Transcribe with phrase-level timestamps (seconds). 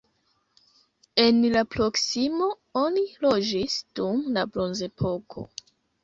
[1.23, 2.47] En la proksimo
[2.81, 5.45] oni loĝis dum la bronzepoko.